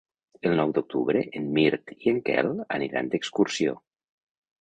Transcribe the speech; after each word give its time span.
El 0.49 0.53
nou 0.59 0.71
d'octubre 0.77 1.19
en 1.39 1.45
Mirt 1.57 1.93
i 1.95 2.09
en 2.13 2.17
Quel 2.29 2.49
aniran 2.79 3.13
d'excursió. 3.13 3.75